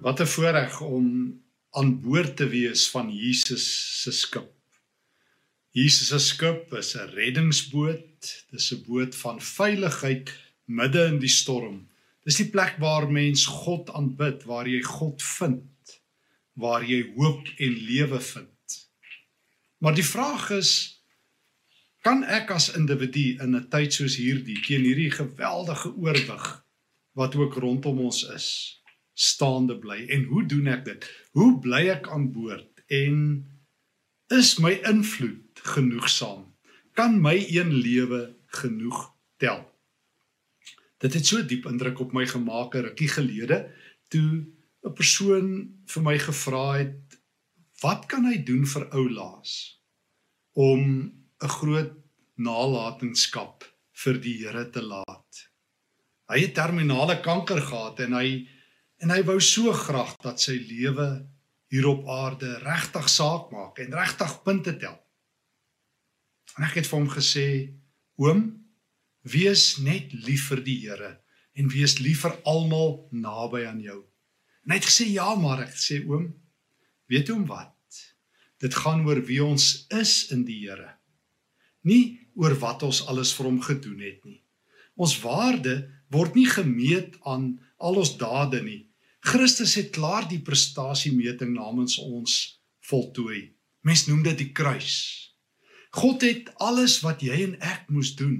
[0.00, 1.06] Wat 'n voorreg om
[1.70, 3.66] aan boord te wees van Jesus
[4.02, 4.52] se skip.
[5.70, 8.46] Jesus se skip is 'n reddingsboot.
[8.50, 10.32] Dis 'n boot van veiligheid
[10.64, 11.88] midde in die storm.
[12.24, 16.00] Dis die plek waar mens God aanbid, waar jy God vind,
[16.52, 18.88] waar jy hoop en lewe vind.
[19.78, 21.02] Maar die vraag is
[22.00, 26.64] kan ek as individu in 'n tyd soos hierdie teen hierdie geweldige oorwig
[27.12, 28.79] wat ook rondom ons is,
[29.20, 30.06] staande bly.
[30.08, 31.08] En hoe doen ek dit?
[31.36, 32.84] Hoe bly ek aan boord?
[32.88, 33.16] En
[34.32, 36.46] is my invloed genoegsaam?
[36.96, 38.22] Kan my een lewe
[38.60, 39.60] genoeg tel?
[41.00, 43.68] Dit het so diep indruk op my gemaak 'n rukkie gelede
[44.08, 44.44] toe
[44.84, 45.48] 'n persoon
[45.86, 47.20] vir my gevra het
[47.80, 49.80] wat kan hy doen vir oulaas
[50.52, 51.92] om 'n groot
[52.36, 55.50] nalatenskap vir die Here te laat.
[56.28, 58.48] Hy het terminale kanker gehad en hy
[59.00, 61.08] En hy wou so graag dat sy lewe
[61.72, 64.98] hier op aarde regtig saak maak en regtig punte tel.
[66.58, 67.46] En ek het vir hom gesê:
[68.20, 68.42] "Oom,
[69.22, 71.20] wees net lief vir die Here
[71.54, 74.02] en wees lief vir almal naby aan jou."
[74.64, 76.34] En hy het gesê: "Ja, maar ek sê oom,
[77.08, 77.76] weet oom wat?
[78.60, 80.98] Dit gaan oor wie ons is in die Here.
[81.82, 84.42] Nie oor wat ons alles vir hom gedoen het nie.
[84.96, 88.89] Ons waarde word nie gemeet aan al ons dade nie,
[89.20, 92.36] Christus het klaar die prestasiemeting namens ons
[92.88, 93.52] voltooi.
[93.84, 94.96] Mens noem dit die kruis.
[95.92, 98.38] God het alles wat jy en ek moes doen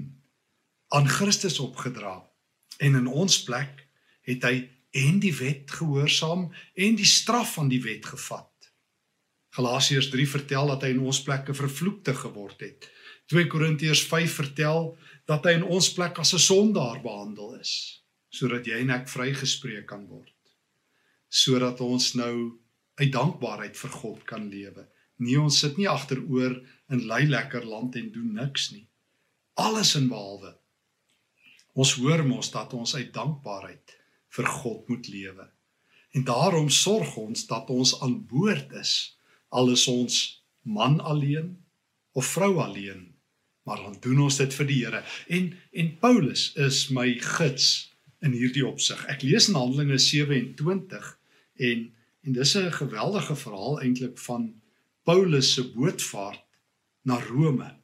[0.95, 2.17] aan Christus opgedra.
[2.81, 3.85] En in ons plek
[4.25, 4.55] het hy
[4.97, 8.49] en die wet gehoorsaam en die straf van die wet gevat.
[9.53, 12.89] Galasiërs 3 vertel dat hy in ons plek 'n vervloekte geword het.
[13.29, 18.01] 2 Korintiërs 5 vertel dat hy in ons plek as 'n sondaar behandel is
[18.31, 20.31] sodat jy en ek vrygespreek kan word
[21.31, 22.35] sodat ons nou
[22.99, 24.83] uit dankbaarheid vir God kan lewe.
[25.23, 26.57] Nee, ons sit nie agteroor
[26.91, 28.87] in lui lekker land en doen niks nie.
[29.61, 30.57] Alles in behalwe.
[31.71, 33.95] Ons hoor mos dat ons uit dankbaarheid
[34.35, 35.47] vir God moet lewe.
[36.11, 39.15] En daarom sorg ons dat ons aan boord is
[39.51, 40.17] al is ons
[40.67, 41.55] man alleen
[42.11, 43.07] of vrou alleen.
[43.63, 45.03] Maar dan doen ons dit vir die Here.
[45.27, 47.91] En en Paulus is my gids
[48.21, 48.99] in hierdie opsig.
[49.11, 51.17] Ek lees in Handelinge 27
[51.69, 51.89] En
[52.21, 54.61] en dis 'n geweldige verhaal eintlik van
[55.03, 56.43] Paulus se bootvaart
[57.01, 57.75] na Rome.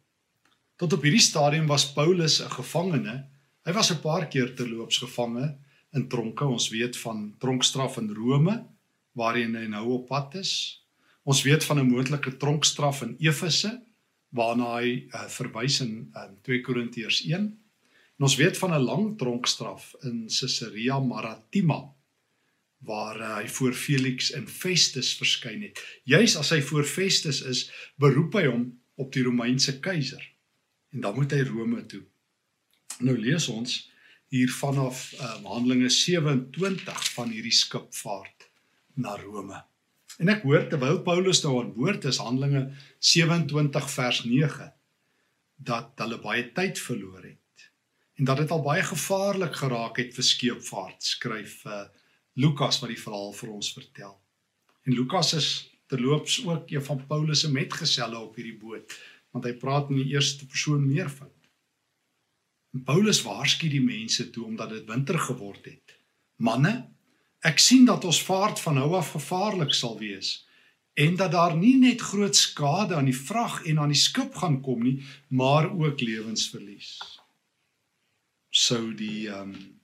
[0.76, 3.26] Tot op hierdie stadium was Paulus 'n gevangene.
[3.66, 5.58] Hy was 'n paar keer terloops gevange
[5.92, 6.46] in tronke.
[6.46, 8.66] Ons weet van tronkstraf in Rome
[9.12, 10.86] waarheen hy nou op pad is.
[11.24, 13.82] Ons weet van 'n moontlike tronkstraf in Efese
[14.30, 17.34] waarna hy uh, verwys in, in 2 Korintiërs 1.
[18.18, 21.97] En ons weet van 'n lang tronkstraf in Caesarea Maritima
[22.86, 25.80] waar uh, hy voor Felix en Festus verskyn het.
[26.04, 27.68] Juis as hy voor Festus is,
[27.98, 28.68] beroep hy hom
[29.02, 30.22] op die Romeinse keiser.
[30.94, 32.04] En dan moet hy Rome toe.
[33.04, 33.80] Nou lees ons
[34.34, 38.50] hier vanaf uh, Handelinge 27 van hierdie skipvaart
[39.00, 39.62] na Rome.
[40.18, 42.68] En ek hoor terwyl Paulus nou aan boord is Handelinge
[43.00, 44.72] 27 vers 9
[45.58, 47.70] dat hulle baie tyd verloor het
[48.18, 51.86] en dat dit al baie gevaarlik geraak het vir skeepvaart skryf uh,
[52.38, 54.14] Lukas wat die verhaal vir ons vertel.
[54.86, 55.50] En Lukas is
[55.90, 58.94] terloops ook een van Paulus se metgeselle op hierdie boot,
[59.34, 61.34] want hy praat in die eerste persoon meervoud.
[62.76, 65.96] En Paulus waarsku die mense toe omdat dit winter geword het.
[66.38, 66.76] Manne,
[67.42, 70.44] ek sien dat ons vaart van nou af gevaarlik sal wees
[70.98, 74.62] en dat daar nie net groot skade aan die vrag en aan die skip gaan
[74.66, 74.96] kom nie,
[75.30, 76.98] maar ook lewensverlies.
[78.50, 79.77] Sou die ehm um,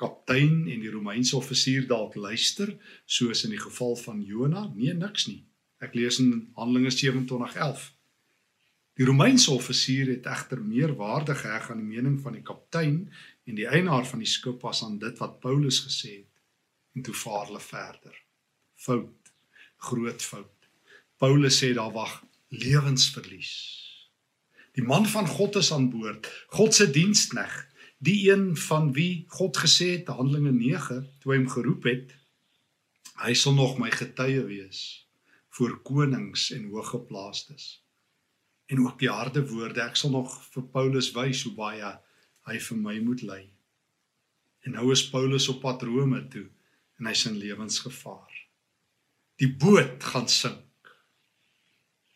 [0.00, 2.72] kaptein en die Romeinse offisier dalk luister
[3.04, 4.66] soos in die geval van Jona?
[4.74, 5.42] Nee, niks nie.
[5.80, 7.90] Ek lees in Handelinge 27:11.
[9.00, 13.06] Die Romeinse offisier het egter meer waarde geheg aan die mening van die kaptein
[13.48, 16.28] en die eienaar van die skip as aan dit wat Paulus gesê het.
[16.94, 18.16] En toe vaar hulle verder.
[18.74, 19.32] Fout.
[19.88, 20.68] Groot fout.
[21.16, 23.54] Paulus sê daar wag lewensverlies.
[24.76, 26.28] Die man van God is aan boord.
[26.48, 27.69] God se diensknegt
[28.00, 32.14] die een van wie God gesê het Handelinge 9 toe hy hom geroep het
[33.20, 34.80] hy sal nog my getuie wees
[35.52, 37.66] voor konings en hooggeplaastes
[38.70, 39.82] en ook die harde woorde.
[39.82, 41.88] Ek sal nog vir Paulus wys hoe baie
[42.46, 43.40] hy vir my moet ly.
[44.64, 46.46] En nou is Paulus op pad Rome toe
[47.00, 48.30] en hy sien lewensgevaar.
[49.42, 50.94] Die boot gaan sink.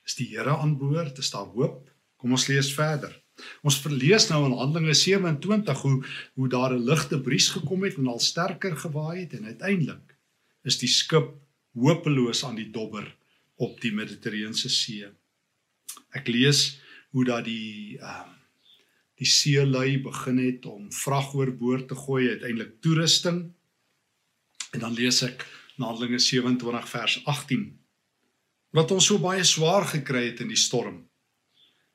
[0.07, 1.19] Is die Here aan boord?
[1.19, 1.91] Is daar hoop?
[2.21, 3.19] Kom ons lees verder
[3.63, 5.97] Ons verlees nou in Handelinge 27 hoe
[6.35, 10.17] hoe daar 'n ligte bries gekom het en al sterker gewaai het en uiteindelik
[10.65, 11.35] is die skip
[11.75, 13.17] hopeloos aan die dobber
[13.57, 15.07] op die Middellandse See.
[16.11, 18.35] Ek lees hoe dat die ehm uh,
[19.15, 23.53] die seelui begin het om vrag oorboord te gooi, uiteindelik toerusting.
[24.75, 25.47] En dan lees ek
[25.79, 27.65] Handelinge 27 vers 18
[28.75, 31.05] wat ons so baie swaar gekry het in die storm.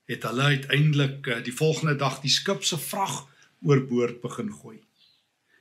[0.09, 3.27] Het hulle uiteindelik uh, die volgende dag die skip se vrag
[3.61, 4.79] oorboord begin gooi.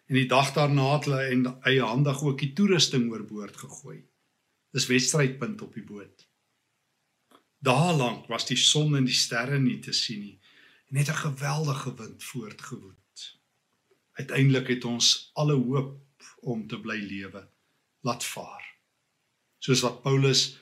[0.09, 3.99] En die dag daarna het hulle en eie handig ook die toerusting oorboord gegooi.
[4.73, 6.25] Dis wedstrydpunt op die boot.
[7.59, 10.39] Daar lank was die son en die sterre nie te sien nie.
[10.89, 13.39] Net 'n geweldige wind voortgewoed.
[14.13, 17.49] Uiteindelik het ons alle hoop om te bly lewe
[18.01, 18.65] laat vaar.
[19.59, 20.59] Soos wat Paulus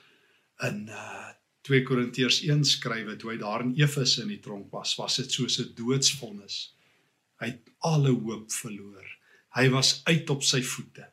[0.59, 1.36] in uh
[1.67, 5.31] 2 Korintiërs 1 skryf toe hy daar in Efese in die tronk was, was dit
[5.31, 6.73] soos 'n doodsvonnis.
[7.41, 9.05] Hy het alle hoop verloor.
[9.57, 11.07] Hy was uit op sy voete.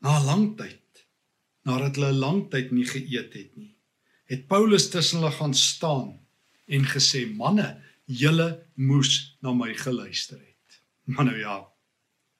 [0.00, 1.06] Na 'n lang tyd,
[1.64, 3.74] nadat hulle 'n lang tyd nie geëet het nie,
[4.26, 6.20] het Paulus tussen hulle gaan staan
[6.66, 11.66] en gesê: "Manne, julle moes na my geluister het." Maar nou ja,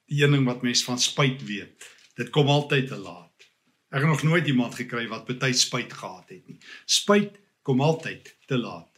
[0.07, 1.83] die een ding wat mense van spyt weet,
[2.15, 3.22] dit kom altyd te laat.
[3.93, 6.57] Ek het nog nooit iemand gekry wat baie spyt gehad het nie.
[6.89, 8.89] Spyt kom altyd te laat.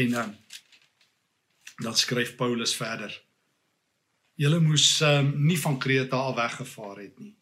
[0.00, 0.36] En dan um,
[1.82, 3.12] dan skryf Paulus verder.
[4.38, 7.34] Julle moes um, nie van Kreta af weggevaar het nie.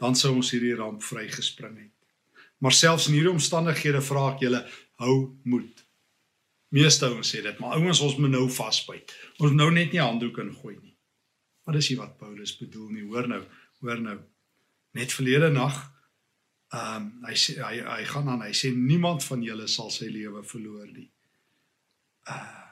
[0.00, 1.92] Dan sou ons hierdie ramp vrygespring het.
[2.58, 4.64] Maar selfs in hierdie omstandighede vra ek julle
[5.04, 5.84] hou moed.
[6.74, 9.12] Meeste ouens sê dit, maar ouens ons moet nou vasbyt.
[9.38, 10.96] Ons nou net nie handdoek ingooi nie.
[11.64, 13.04] Maar dis nie wat Paulus bedoel nie.
[13.06, 13.42] Hoor nou,
[13.84, 14.18] hoor nou.
[14.96, 15.93] Net verlede nag
[16.74, 20.08] ehm um, hy sê hy hy gaan aan hy sê niemand van julle sal sy
[20.10, 21.10] lewe verloor nie.
[22.28, 22.62] Uh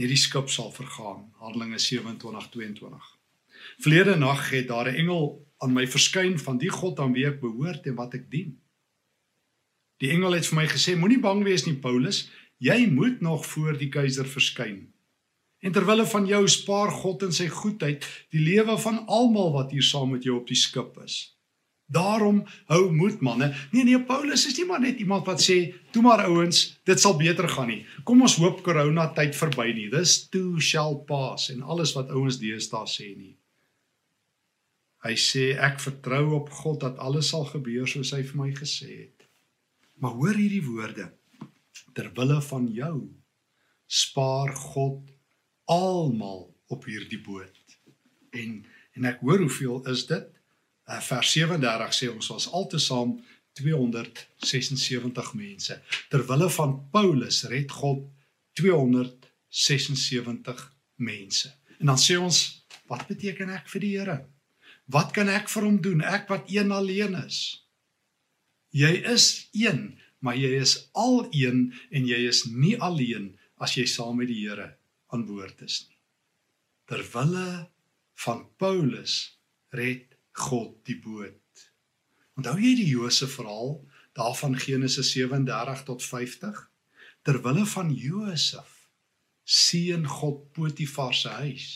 [0.00, 1.26] net die skip sal vergaan.
[1.42, 3.08] Handelinge 27:22.
[3.84, 7.40] Verlede nag het daar 'n engel aan my verskyn van die God aan wie ek
[7.40, 8.56] behoort en wat ek dien.
[10.00, 12.30] Die engel het vir my gesê: Moenie bang wees nie, Paulus.
[12.58, 14.92] Jy moet nog voor die keiser verskyn.
[15.60, 19.82] En terwille van jou spaar God in sy goedheid die lewe van almal wat hier
[19.82, 21.36] saam met jou op die skip is.
[21.90, 23.50] Daarom hou moed manne.
[23.72, 27.16] Nee nee, Paulus is nie maar net iemand wat sê, "Toe maar ouens, dit sal
[27.16, 27.86] beter gaan nie.
[28.04, 29.88] Kom ons hoop corona tyd verby nie.
[29.90, 33.36] This too shall pass." En alles wat ouens deesdae sê nie.
[35.02, 38.98] Hy sê, "Ek vertrou op God dat alles sal gebeur soos hy vir my gesê
[38.98, 39.26] het."
[39.98, 41.12] Maar hoor hierdie woorde.
[41.92, 43.08] Ter wille van jou
[43.86, 45.10] spaar God
[45.64, 47.56] almal op hierdie boot.
[48.30, 50.39] En en ek hoor hoeveel is dit?
[50.90, 53.12] Uh, vers 37 sê ons was altesaam
[53.60, 55.76] 276 mense.
[56.10, 58.10] Ter wille van Paulus red God
[58.58, 60.66] 276
[60.98, 61.54] mense.
[61.78, 64.18] En dan sê ons, wat beteken ek vir die Here?
[64.90, 66.02] Wat kan ek vir hom doen?
[66.02, 67.66] Ek wat een alleen is.
[68.74, 73.86] Jy is een, maar jy is al een en jy is nie alleen as jy
[73.86, 74.76] saam met die Here
[75.14, 75.98] aan boord is nie.
[76.90, 77.70] Terwille
[78.24, 79.38] van Paulus
[79.74, 80.10] red
[80.40, 81.66] God die boot.
[82.38, 83.76] Onthou jy die Josef verhaal
[84.16, 86.62] daarvan Genesis 37 tot 50?
[87.26, 88.76] Terwille van Josef
[89.44, 91.68] seën God Potifar se huis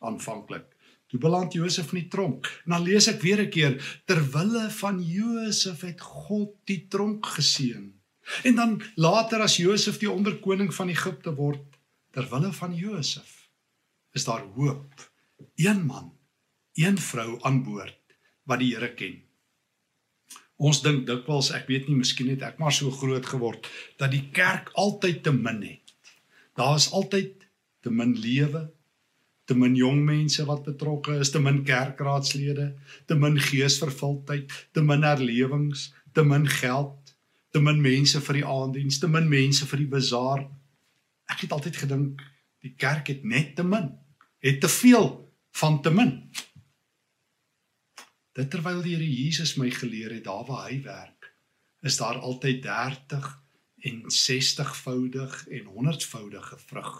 [0.00, 0.76] aanvanklik
[1.06, 2.48] Toe beland Josef in die tronk.
[2.64, 3.74] En dan lees ek weer 'n keer
[4.06, 7.94] terwille van Josef het God die tronk geseën.
[8.42, 11.78] En dan later as Josef die onderkoning van Egipte word,
[12.10, 13.50] terwille van Josef
[14.12, 15.12] is daar hoop.
[15.54, 16.18] Een man,
[16.74, 18.05] een vrou aan boord
[18.46, 19.20] wat die Here ken.
[20.56, 23.68] Ons dink dikwels, ek weet nie, miskien het ek maar so groot geword
[24.00, 25.92] dat die kerk altyd te min het.
[26.56, 27.44] Daar is altyd
[27.84, 28.62] te min lewe,
[29.46, 32.70] te min jong mense wat betrokke is, te min kerkraadslede,
[33.06, 37.12] te min geesvervuldheid, te min herlewings, te min geld,
[37.52, 40.42] te min mense vir die aanddiens, te min mense vir die bazaar.
[41.30, 42.24] Ek het altyd gedink
[42.64, 43.92] die kerk het net te min,
[44.42, 45.12] het te veel
[45.60, 46.16] van te min.
[48.36, 51.30] Dit terwyl die Here Jesus my geleer het daar waar hy werk,
[51.80, 53.28] is daar altyd 30
[53.88, 56.90] en 60voudig en 100voudige vrug.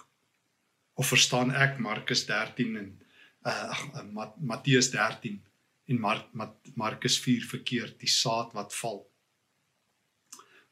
[0.97, 2.89] Of verstaan ek Markus 13 en
[3.47, 5.37] uh ag uh, Matteus 13
[5.93, 6.33] en Mark
[6.75, 9.03] Markus 4 verkeerd die saad wat val?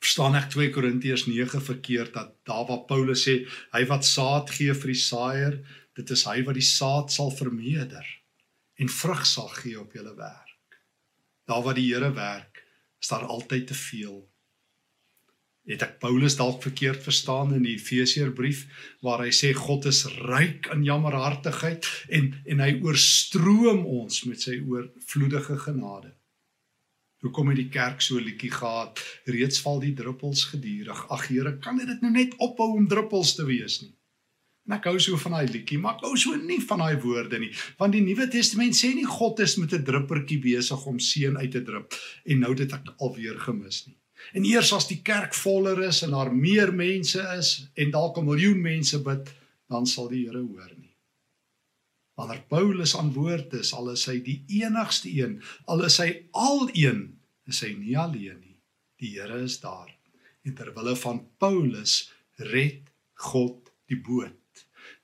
[0.01, 3.37] Verstaan ek 2 Korintiërs 9 verkeerd dat daar waar Paulus sê
[3.77, 5.61] hy wat saad gee vir die saaier
[6.01, 8.09] dit is hy wat die saad sal vermeerder
[8.81, 10.44] en vrug sal gee op julle werk
[11.49, 12.63] daar waar die Here werk
[13.01, 14.23] is daar altyd te veel
[15.65, 18.65] het ek Paulus dalk verkeerd verstaan in die Efesiërbrief
[19.05, 24.59] waar hy sê God is ryk in jammerhartigheid en en hy oorstroom ons met sy
[24.61, 26.13] oorvloedige genade.
[27.25, 29.01] Hoekom het die kerk so liedjie gehad?
[29.25, 31.07] Reeds val die druppels gedurig.
[31.09, 33.95] Ag Here, kan dit nou net ophou om druppels te wees nie?
[34.65, 37.39] En ek hou so van daai liedjie, maar ek hou so nie van daai woorde
[37.39, 41.37] nie, want die Nuwe Testament sê nie God is met 'n druppertjie besig om seën
[41.37, 41.93] uit te drup
[42.25, 43.97] en nou dit ek alweer gemis nie.
[44.33, 48.25] En eers as die kerk voller is en daar meer mense is en dalk 'n
[48.25, 49.29] miljoen mense bid,
[49.69, 50.97] dan sal die Here hoor nie.
[52.17, 56.71] Wanneer Paulus aan woord is, al is hy die enigste een, al is hy al
[56.73, 58.57] een, is hy nie alleen nie.
[59.03, 59.91] Die Here is daar.
[60.45, 64.44] En ter wille van Paulus red God die boot.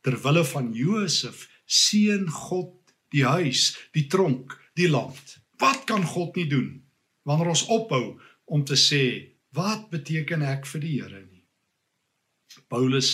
[0.05, 2.77] Ter wille van Josef seën God
[3.15, 5.39] die huis, die tronk, die land.
[5.61, 6.79] Wat kan God nie doen
[7.29, 8.17] wanneer ons ophou
[8.51, 9.03] om te sê
[9.55, 11.45] wat beteken ek vir die Here nie?
[12.71, 13.11] Paulus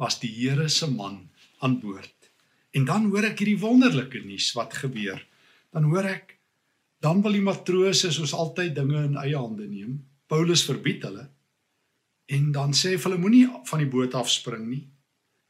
[0.00, 1.28] was die Here se man
[1.64, 2.30] aan boord.
[2.74, 5.20] En dan hoor ek hierdie wonderlike nuus wat gebeur.
[5.74, 6.34] Dan hoor ek
[7.04, 9.98] dan wil die matrose soos altyd dinge in eie hande neem.
[10.30, 11.26] Paulus verbied hulle.
[12.32, 14.84] En dan sê hy vir hulle moenie van die boot afspring nie.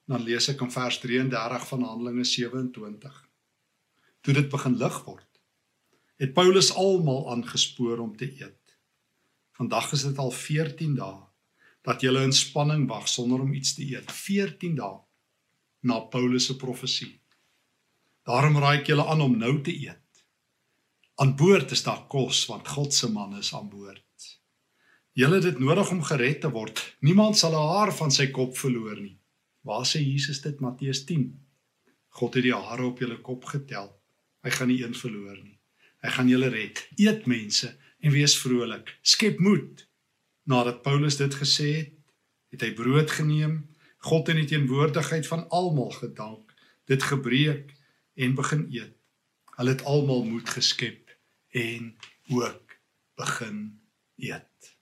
[0.05, 3.15] Dan lees ek in vers 33 van Handelinge 27.
[4.25, 5.31] Toe dit begin lig word,
[6.21, 8.77] het Paulus almal aangespoor om te eet.
[9.57, 11.23] Vandag is dit al 14 dae
[11.85, 14.13] dat julle in spanning wag sonder om iets te eet.
[14.13, 15.01] 14 dae
[15.85, 17.21] na Paulus se profesie.
[18.25, 20.01] Daarom raai ek julle aan om nou te eet.
[21.21, 24.01] Aan boord is daar kos want God se man is aan boord.
[25.15, 26.81] Julle het dit nodig om gered te word.
[27.01, 29.19] Niemand sal 'n haar van sy kop verloor nie.
[29.65, 31.31] Waar sê Jesus dit Matteus 10?
[32.21, 33.89] God het die hare op julle kop getel.
[34.45, 35.57] Hy gaan nie een verloor nie.
[36.05, 36.83] Hy gaan julle red.
[37.01, 37.71] Eet mense
[38.05, 38.93] en wees vrolik.
[39.01, 39.87] Skep moed.
[40.45, 41.95] Nadat Paulus dit gesê het,
[42.53, 43.63] het hy brood geneem,
[44.05, 46.53] God in die teenwoordigheid van almal gedank,
[46.85, 47.73] dit gebreek
[48.21, 48.93] en begin eet.
[49.57, 51.09] Hulle het almal moed geskep
[51.57, 51.95] en
[52.29, 52.77] ook
[53.17, 53.81] begin
[54.21, 54.75] eet.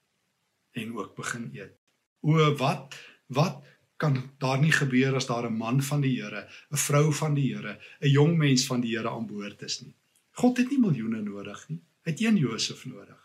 [0.75, 1.79] En ook begin eet.
[2.19, 2.99] O wat
[3.33, 3.63] wat
[4.03, 7.55] kan daar nie gebeur as daar 'n man van die Here, 'n vrou van die
[7.55, 9.95] Here, 'n jong mens van die Here aan boord is nie.
[10.31, 11.81] God het nie miljoene nodig nie.
[12.03, 13.21] Hy het een Josef nodig.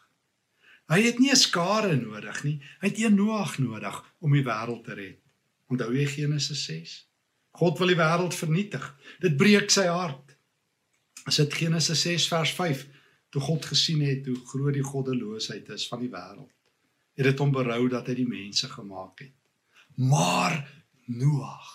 [0.89, 2.61] Hy het nie 'n skare nodig nie.
[2.81, 5.21] Hy het een Noag nodig om die wêreld te red.
[5.69, 7.09] Onthou jy Genesis 6?
[7.51, 8.85] God wil die wêreld vernietig.
[9.21, 10.37] Dit breek sy hart.
[11.25, 12.87] As dit Genesis 6 vers 5,
[13.31, 16.53] toe God gesien het hoe groot die goddeloosheid is van die wêreld,
[17.15, 19.38] het dit hom berou dat hy die mense gemaak het.
[19.99, 20.63] Maar
[21.09, 21.67] Noag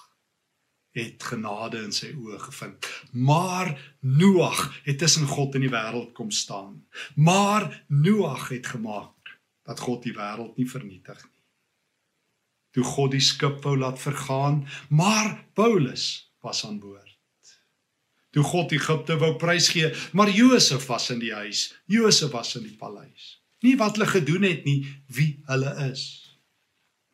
[0.94, 2.88] het genade in sy oë gevind.
[3.12, 6.84] Maar Noag het tussen God en die wêreld kom staan.
[7.16, 11.34] Maar Noag het gemaak dat God die wêreld nie vernietig nie
[12.74, 17.10] toe God die skip wou laat vergaan, maar Paulus was aan boord.
[18.34, 21.68] Toe God Egipte wou prysgee, maar Josef was in die huis.
[21.86, 23.44] Josef was in die paleis.
[23.62, 24.82] Nie wat hulle gedoen het nie,
[25.14, 26.23] wie hulle is.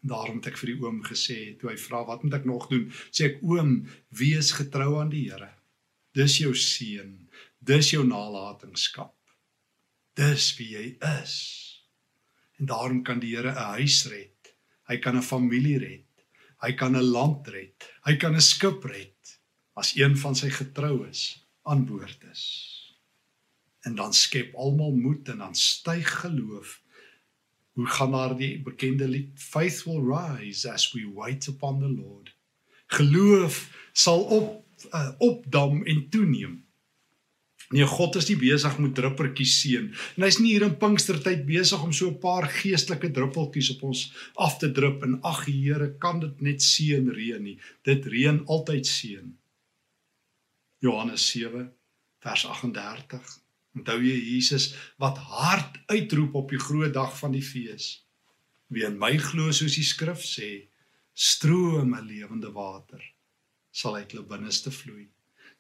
[0.02, 2.88] Daarom het ek vir die oom gesê, toe hy vra wat moet ek nog doen,
[3.12, 5.52] sê ek oom, wees getrou aan die Here.
[6.16, 7.28] Dis jou seën,
[7.60, 9.16] dis jou nalatenskap.
[10.16, 10.86] Dis wie jy
[11.22, 11.36] is.
[12.60, 14.40] En daarom kan die Here 'n huis red
[14.90, 16.26] Hy kan 'n familie red.
[16.66, 17.78] Hy kan 'n land red.
[18.06, 19.38] Hy kan 'n skip red
[19.78, 22.46] as een van sy getroues aan boord is.
[23.86, 26.82] En dan skep almal moed en dan styg geloof.
[27.78, 32.36] Hoe gaan daar die bekende lied Faith will rise as we wait upon the Lord.
[32.88, 36.64] Geloof sal op uh, opdam en toeneem
[37.70, 39.90] Nee, God is nie besig met druppeltjies seën.
[40.18, 44.02] En hy's nie hier in Pinkstertyd besig om so 'n paar geestelike druppeltjies op ons
[44.46, 47.60] af te drup en ag Here, kan dit net seën reën nie.
[47.84, 49.38] Dit reën altyd seën.
[50.82, 51.70] Johannes 7
[52.20, 53.22] vers 38.
[53.78, 54.72] Onthou jy Jesus
[55.02, 58.04] wat hard uitroep op die groot dag van die fees?
[58.70, 60.70] Wie in my glo soos die skrif sê,
[61.14, 63.02] strome lewende water
[63.72, 65.08] sal uit hulle binneste vloei.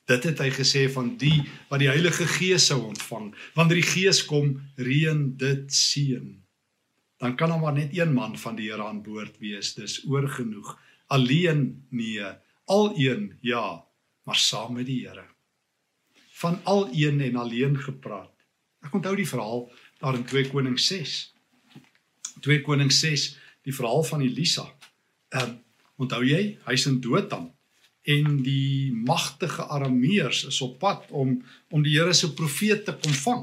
[0.09, 3.29] Dit het hy gesê van die wat die Heilige Gees sou ontvang.
[3.57, 6.31] Wanneer die Gees kom, reën dit seën.
[7.21, 9.75] Dan kan hom maar net een man van die Here aan boord wees.
[9.77, 10.73] Dis oorgenoeg.
[11.13, 12.25] Alleen nee,
[12.65, 13.83] al een ja,
[14.25, 15.27] maar saam met die Here.
[16.39, 18.33] Van al een en alleen gepraat.
[18.85, 19.65] Ek onthou die verhaal
[19.99, 21.15] daar in 2 Konings 6.
[22.45, 23.25] 2 Konings 6,
[23.67, 24.67] die verhaal van Elisa.
[25.29, 25.57] Ehm um,
[25.99, 27.49] onthou jy, hy's in Dothan
[28.07, 31.33] en die magtige arameërs is op pad om
[31.69, 33.41] om die Here se profeet te kom vang.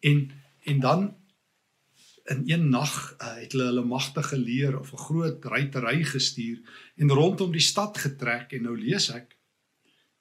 [0.00, 0.26] En
[0.66, 1.06] en dan
[2.26, 6.60] in een nag uh, het hulle hulle magtige leer of 'n groot ruitery gestuur
[6.96, 9.36] en rondom die stad getrek en nou lees ek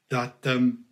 [0.07, 0.84] dat ehm um,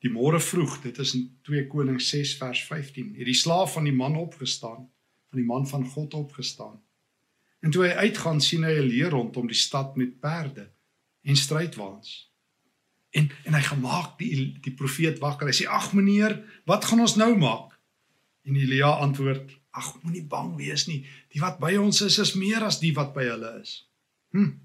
[0.00, 3.84] Die môre vroeg, dit is in 2 Konings 6 vers 15, het die slaaf van
[3.84, 4.86] die man opgestaan,
[5.28, 6.78] van die man van God opgestaan.
[7.60, 10.70] En toe hy uitgaan, sien hy 'n leer rondom die stad met perde
[11.22, 12.32] en strydwaans.
[13.10, 15.46] En en hy gemaak die die profeet wakker.
[15.46, 17.78] Hy sê: "Ag meneer, wat gaan ons nou maak?"
[18.44, 21.06] En Elia antwoord: "Ag, moenie bang wees nie.
[21.28, 23.90] Die wat by ons is, is meer as die wat by hulle is."
[24.30, 24.56] Hm.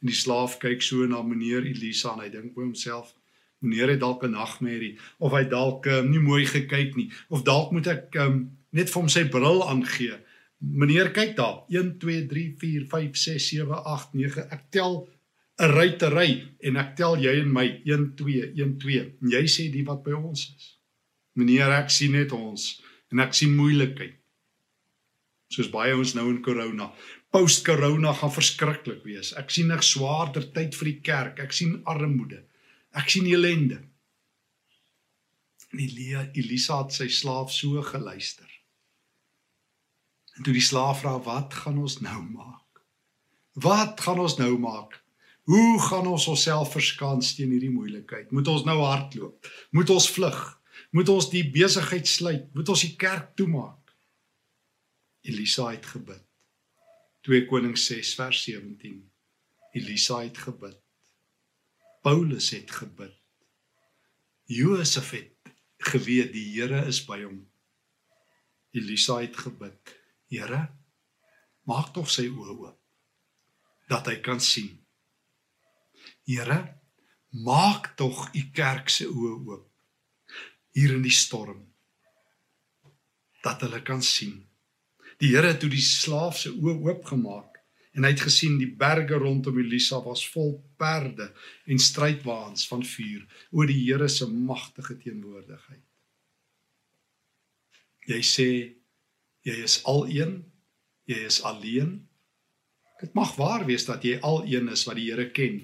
[0.00, 3.14] En die slaaf kyk so na meneer Elisa en hy dink by homself:
[3.62, 7.72] "Meneer het dalk 'n nagmerrie of hy dalk um, nie mooi gekyk nie of dalk
[7.72, 10.18] moet ek um, net vir hom sy bril aangee."
[10.62, 15.08] Meneer kyk daar 1 2 3 4 5 6 7 8 9 ek tel
[15.58, 19.28] 'n ry te ry en ek tel jy en my 1 2 1 2 en
[19.34, 20.78] jy sê die wat by ons is.
[21.34, 22.80] Meneer ek sien net ons
[23.12, 24.16] en ek sien moeilikheid.
[25.52, 26.88] Soos baie ons nou in corona.
[27.32, 29.32] Post corona gaan verskriklik wees.
[29.36, 31.38] Ek sien 'n swaarder tyd vir die kerk.
[31.40, 32.44] Ek sien armoede.
[32.92, 33.80] Ek sien ellende.
[35.72, 38.48] En Elia Elisa het sy slaaf so geluister.
[40.36, 42.82] En toe die slaaf vra wat gaan ons nou maak?
[43.64, 44.98] Wat gaan ons nou maak?
[45.48, 48.30] Hoe gaan ons onsself verskans teen hierdie moeilikheid?
[48.30, 49.48] Moet ons nou hardloop?
[49.76, 50.40] Moet ons vlug?
[50.92, 52.46] Moet ons die besigheid sluit?
[52.54, 53.94] Moet ons die kerk toemaak?
[55.26, 56.22] Elisa het gebid.
[57.26, 59.00] 2 Konings 6 vers 17.
[59.78, 60.78] Elisa het gebid.
[62.02, 63.14] Paulus het gebid.
[64.44, 67.44] Josef het geweet die Here is by hom.
[68.74, 69.92] Elisa het gebid.
[70.26, 70.64] Here,
[71.68, 72.78] maak tog sy oë oop
[73.92, 74.72] dat hy kan sien.
[76.26, 76.58] Here,
[77.44, 79.68] maak tog u kerk se oë oop
[80.74, 81.68] hier in die storm
[83.46, 84.40] dat hulle kan sien.
[85.22, 87.51] Die Here het toe die slaaf se oë oopgemaak
[87.92, 91.28] en hy het gesien die berge rondom Elisa was vol perde
[91.68, 95.84] en strydwaans van vuur oor die Here se magtige teenwoordigheid.
[98.08, 98.48] Jy sê
[99.46, 100.38] jy is al een,
[101.10, 102.00] jy is alleen.
[103.02, 105.60] Dit mag waar wees dat jy al een is wat die Here ken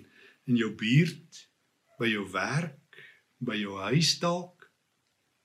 [0.48, 1.44] in jou buurt,
[1.98, 3.00] by jou werk,
[3.38, 4.68] by jou huis dalk.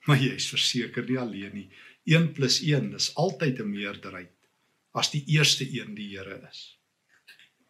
[0.08, 1.68] Maar jy is verseker nie alleen nie.
[2.12, 4.33] 1 + 1 is altyd 'n meerderheid
[4.94, 6.78] as die eerste een die Here is.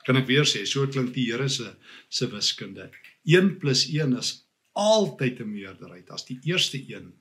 [0.03, 1.75] Kan ek weer sê, so klink die Here se
[2.09, 2.91] se wiskunde.
[3.25, 4.43] 1 + 1 is
[4.75, 7.13] altyd 'n meerderheid as die eerste een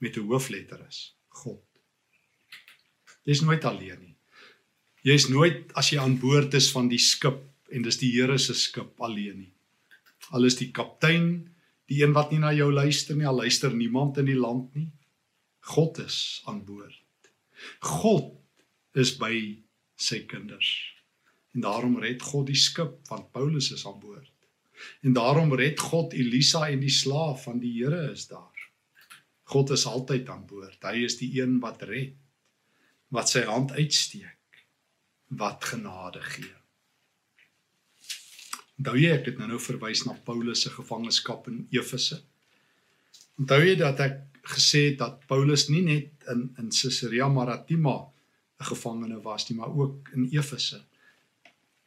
[0.00, 1.62] met 'n hoofletter is, God.
[3.24, 4.16] Jy's nooit alleen nie.
[5.04, 8.54] Jy's nooit as jy aan boord is van die skip en dis die Here se
[8.54, 9.52] skip alleen nie.
[10.30, 11.54] Al is die kaptein
[11.86, 14.90] die een wat nie na jou luister nie, al luister niemand in die land nie.
[15.60, 17.02] God is aan boord.
[17.80, 18.39] God
[18.98, 19.34] is by
[20.00, 20.70] sy kinders.
[21.54, 24.32] En daarom red God die skip want Paulus is aan boord.
[25.04, 28.46] En daarom red God Elisa en die slaaf van die Here is daar.
[29.50, 30.78] God is altyd aan boord.
[30.86, 32.14] Hy is die een wat red.
[33.10, 34.64] Wat sy hand uitsteek.
[35.40, 36.54] Wat genade gee.
[38.80, 42.22] Onthou jy ek het nou nou verwys na Paulus se gevangenskap in Efese.
[43.36, 44.22] Onthou jy dat ek
[44.54, 47.98] gesê het dat Paulus nie net in in Caesarea Maritima
[48.60, 50.84] 'n gevangene was nie, maar ook in Efese.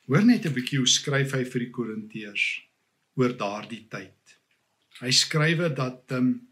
[0.05, 2.45] Hoor net 'n bietjie hoe skryf hy vir die Korintiërs
[3.15, 4.38] oor daardie tyd.
[4.99, 6.47] Hy skrywe dat um,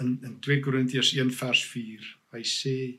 [0.00, 2.98] in in 2 Korintiërs 1 vers 4, hy sê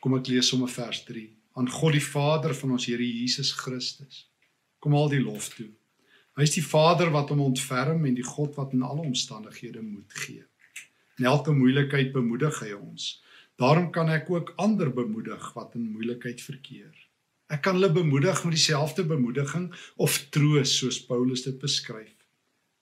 [0.00, 4.26] kom ek lees sommer vers 3 aan God die Vader van ons Here Jesus Christus
[4.80, 5.68] kom al die lof toe.
[6.38, 10.14] Hy is die Vader wat hom ontferm en die God wat in alle omstandighede moed
[10.22, 10.44] gee.
[11.20, 13.10] In elke moeilikheid bemoedig hy ons.
[13.60, 16.94] Daarom kan ek ook ander bemoedig wat in moeilikheid verkeer.
[17.52, 19.66] Ek kan hulle bemoedig met dieselfde bemoediging
[20.00, 22.14] of troos soos Paulus dit beskryf.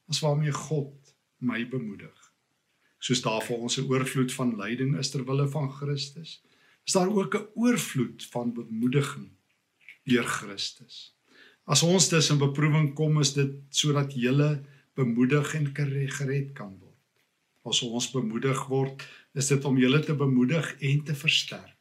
[0.06, 2.14] As waarmee God my bemoedig.
[3.02, 6.42] Soos daar vir ons 'n oorvloed van lyding is ter wille van Christus,
[6.86, 9.30] is daar ook 'n oorvloed van bemoediging
[10.04, 11.14] deur Christus.
[11.66, 14.62] As ons dus in beproewing kom, is dit sodat jy
[14.94, 16.94] bemoedig en gered kan word.
[17.64, 19.02] As ons bemoedig word,
[19.38, 21.74] is dit om julle te bemoedig en te versterk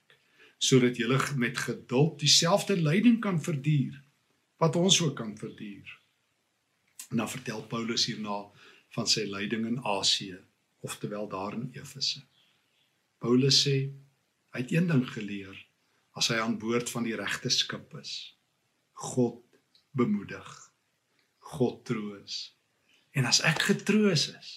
[0.57, 3.97] sodat julle met geduld dieselfde lyding kan verduur
[4.57, 5.89] wat ons ook kan verduur.
[7.09, 8.39] En dan vertel Paulus hierna
[8.95, 10.39] van sy lyding in Asië,
[10.79, 12.23] oftewel daar in Efese.
[13.21, 13.75] Paulus sê
[14.53, 15.55] hy het een ding geleer
[16.17, 18.13] as hy aan boord van die regte skip is.
[18.97, 19.43] God
[19.93, 20.47] bemoedig.
[21.53, 22.57] God troos.
[23.13, 24.51] En as ek getroos is,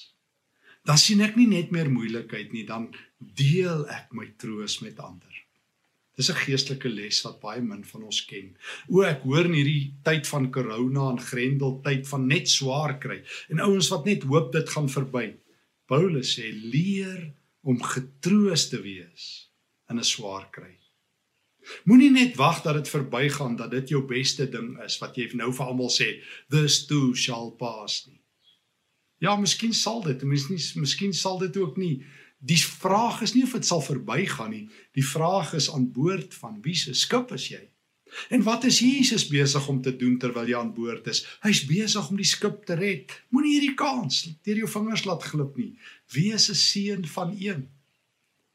[0.88, 2.88] dan sien ek nie net meer moeilikheid nie, dan
[3.19, 5.37] deel ek my troos met ander.
[6.16, 8.57] Dis 'n geestelike les wat baie min van ons ken.
[8.88, 13.23] O, ek hoor in hierdie tyd van corona en grendel tyd van net swaar kry
[13.49, 15.37] en ouens wat net hoop dit gaan verby.
[15.87, 19.49] Paulus sê leer om getroos te wees
[19.90, 20.77] in 'n swaar kry.
[21.85, 25.53] Moenie net wag dat dit verbygaan dat dit jou beste ding is wat jy nou
[25.53, 28.19] vir almal sê this too shall pass nie.
[29.20, 32.00] Ja, miskien sal dit, miskien miskien sal dit ook nie.
[32.40, 34.66] Die vraag is nie of dit sal verbygaan nie.
[34.96, 37.61] Die vraag is aan boord van wie se skip is jy?
[38.33, 41.20] En wat is Jesus besig om te doen terwyl jy aan boord is?
[41.44, 43.12] Hy's besig om die skip te red.
[43.30, 45.74] Moenie hierdie kans deur jou vingers laat glip nie.
[46.16, 47.68] Wees 'n seun van een.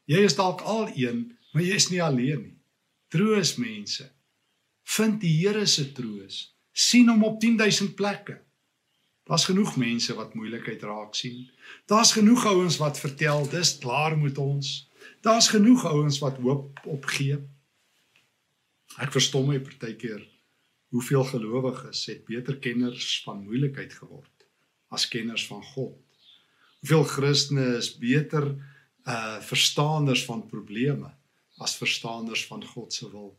[0.06, 2.58] Jy is dalk al een, maar jy is nie alleen nie.
[3.08, 4.10] Troos mense.
[4.84, 6.52] Vind die Here se troos.
[6.72, 8.45] sien hom op 10000 plekke.
[9.26, 11.48] Daar's genoeg mense wat moeilikheid raak sien.
[11.90, 14.88] Daar's genoeg ouens wat vertel dis klaar met ons.
[15.20, 17.40] Daar's genoeg ouens wat hoop opgee.
[19.02, 20.22] Ek verstom my partykeer
[20.94, 24.46] hoeveel gelowiges het beter kenners van moeilikheid geword
[24.94, 25.98] as kenners van God.
[26.80, 28.52] Hoeveel Christene is beter
[29.06, 31.10] uh verstaanders van probleme
[31.62, 33.34] as verstaanders van God se wil.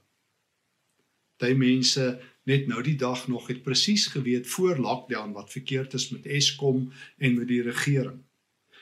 [1.40, 2.06] Daai mense
[2.48, 6.92] net nou die dag nog het presies geweet voor lockdown wat verkeerd is met Eskom
[7.18, 8.24] en met die regering.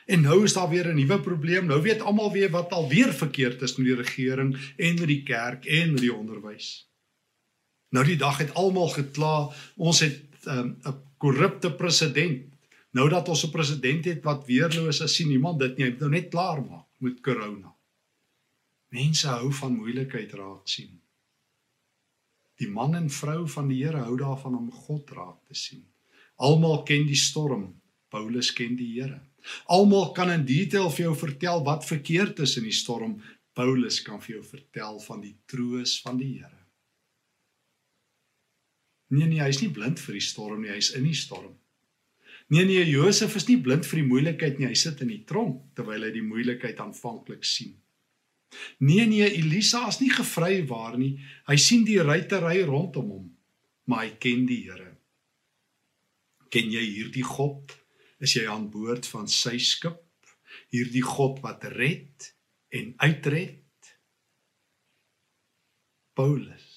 [0.05, 1.65] En nou is daar weer 'n nuwe probleem.
[1.65, 5.65] Nou weet almal weer wat alweer verkeerd is met die regering en met die kerk
[5.65, 6.89] en met die onderwys.
[7.89, 12.53] Nou die dag het almal gekla, ons het ehm, 'n um, korrupte president.
[12.91, 15.85] Nou dat ons 'n president het wat weerloos is, sien niemand dit nie.
[15.85, 17.75] Hy moet nou net klaar maak met corona.
[18.89, 21.01] Mense hou van moeilikheid raak sien.
[22.61, 25.83] Die man en vrou van die Here hou daarvan om God raak te sien.
[26.39, 27.73] Almal ken die storm.
[28.11, 29.19] Paulus ken die Here.
[29.71, 33.19] Almal kan in detail vir jou vertel wat verkeerd is in die storm.
[33.55, 36.61] Paulus kan vir jou vertel van die troos van die Here.
[39.15, 41.53] Nee nee, hy's nie blind vir die storm nie, hy's in die storm.
[42.49, 45.61] Nee nee, Josef is nie blind vir die moeilikheid nie, hy sit in die tronk
[45.77, 47.75] terwyl hy die moeilikheid aanvanklik sien.
[48.79, 51.15] Nee nee, Elisa is nie gevry waar nie.
[51.47, 53.25] Hy sien die ruitery rondom hom,
[53.89, 54.91] maar hy ken die Here.
[56.49, 57.75] Ken jy hierdie God?
[58.25, 60.01] is jy aan boord van sy skip,
[60.73, 62.31] hierdie God wat red
[62.75, 63.61] en uitred.
[66.15, 66.69] Paulus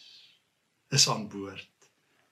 [0.94, 1.70] is aan boord.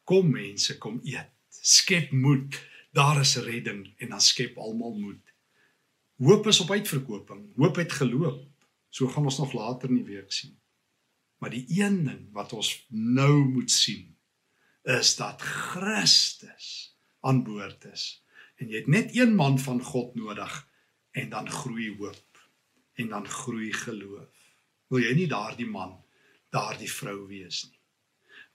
[0.07, 1.33] Kom mense, kom eet.
[1.51, 2.59] Skep moed.
[2.95, 5.33] Daar is redding en dan skep almal moed.
[6.23, 7.43] Hoop is op uitverkoping.
[7.59, 8.45] Hoop het geloop.
[8.97, 10.55] So gaan ons nog later in die week sien.
[11.37, 14.15] Maar die een ding wat ons nou moet sien
[14.89, 16.69] is dat Christus
[17.21, 18.07] aan boord is
[18.57, 20.55] en jy het net een man van God nodig
[21.13, 22.41] en dan groei hoop
[22.97, 24.33] en dan groei geloof.
[24.89, 25.99] Wil jy nie daardie man,
[26.55, 27.77] daardie vrou wees nie?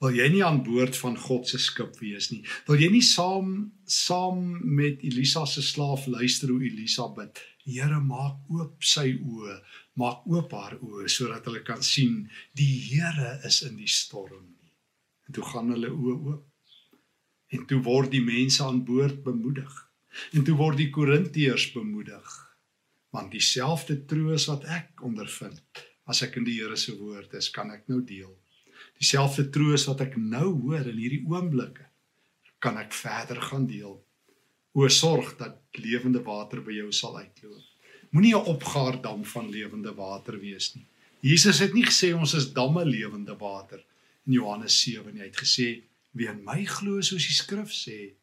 [0.02, 2.42] Wil jy nie aan boord van God se skip wees nie?
[2.66, 3.52] Wil jy nie saam
[3.86, 7.38] saam met Elisa se slaaf luister hoe Elisa bid?
[7.68, 9.60] Here, maak oop sy oë,
[10.00, 12.24] maak oop haar oë sodat hulle kan sien
[12.58, 14.72] die Here is in die storm nie.
[15.28, 16.48] En toe gaan hulle oë oop.
[17.52, 19.72] En toe word die mense aan boord bemoedig.
[20.36, 22.36] En toe word die Korintiërs bemoedig.
[23.12, 27.72] Want dieselfde troos wat ek ondervind as ek in die Here se woord is, kan
[27.72, 28.32] ek nou deel.
[29.00, 31.88] Dieselfde troos wat ek nou hoor in hierdie oomblikke,
[32.62, 34.00] kan ek verder gaan deel.
[34.76, 37.71] O sorg dat lewende water by jou sal uitloop.
[38.12, 40.86] Moenie 'n opgaardam van lewende water wees nie.
[41.20, 43.80] Jesus het nie gesê ons is damme lewende water
[44.26, 45.22] in Johannes 7 nie.
[45.22, 45.68] Hy het gesê
[46.12, 48.14] wie in my glo soos die skrif sê,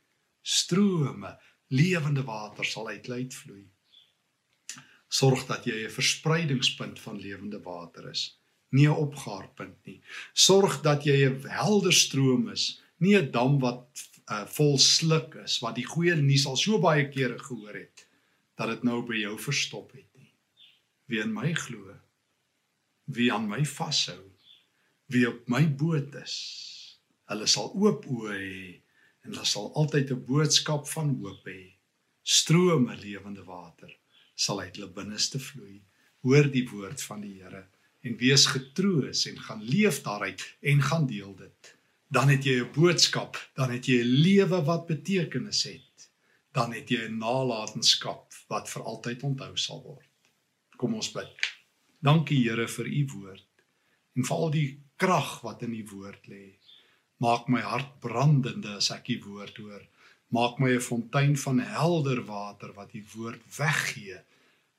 [0.43, 3.65] strome lewende water sal uit lê vloei.
[5.09, 8.37] Sorg dat jy 'n verspreidingspunt van lewende water is,
[8.71, 10.03] nie 'n opgaarpunt nie.
[10.35, 13.89] Sorg dat jy 'n helder stroom is, nie 'n dam wat
[14.31, 18.08] uh, vol sluk is wat die goeie nuus al so baie kere gehoor het
[18.59, 20.33] dat dit nou by jou verstop het nie.
[21.07, 21.95] Wie in my glo,
[23.15, 24.21] wie aan my vashou,
[25.09, 26.37] wie op my boot is,
[27.31, 28.61] hulle sal oop oë hê
[29.25, 31.79] en daar sal altyd 'n boodskap van hoop hê.
[32.23, 33.93] Strome lewende water
[34.35, 35.81] sal uit hulle binneste vloei.
[36.27, 37.67] Hoor die woord van die Here
[38.03, 41.77] en wees getroos en gaan leef daaruit en gaan deel dit.
[42.09, 45.88] Dan het jy 'n boodskap, dan het jy 'n lewe wat betekenis het.
[46.53, 50.09] Dan het jy 'n nalatenskap wat vir altyd onthou sal word.
[50.77, 51.33] Kom ons bid.
[52.03, 53.45] Dankie Here vir u woord
[54.17, 56.59] en vir al die krag wat in u woord lê.
[57.19, 59.83] Maak my hart brandende as ek u woord hoor.
[60.31, 64.19] Maak my 'n fontein van helder water wat u woord weggee.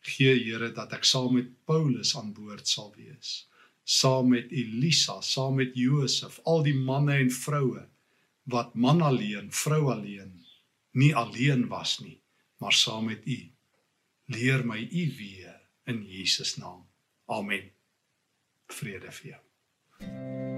[0.01, 3.47] Gee Here dat ek saam met Paulus aan boord sal wees.
[3.84, 7.88] Saam met Elisa, saam met Josef, al die manne en vroue
[8.43, 10.38] wat man alleen, vrou alleen,
[10.99, 12.17] nie alleen was nie,
[12.59, 13.39] maar saam met u
[14.29, 16.85] Leer my U weer in Jesus naam.
[17.25, 17.71] Amen.
[18.67, 20.48] Vrede vir jou.